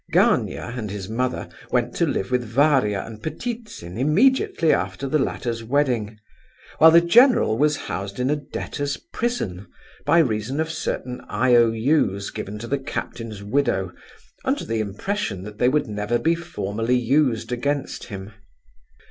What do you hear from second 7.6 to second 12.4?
housed in a debtor's prison by reason of certain IOU's